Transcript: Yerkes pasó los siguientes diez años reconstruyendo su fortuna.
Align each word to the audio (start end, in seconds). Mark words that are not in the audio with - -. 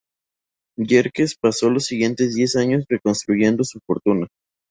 Yerkes 0.79 1.35
pasó 1.39 1.69
los 1.69 1.85
siguientes 1.85 2.33
diez 2.33 2.55
años 2.55 2.85
reconstruyendo 2.89 3.63
su 3.63 3.77
fortuna. 3.85 4.25